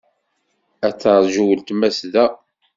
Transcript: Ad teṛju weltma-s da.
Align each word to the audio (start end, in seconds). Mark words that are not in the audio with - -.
Ad 0.87 0.95
teṛju 1.01 1.43
weltma-s 1.47 1.99
da. 2.13 2.25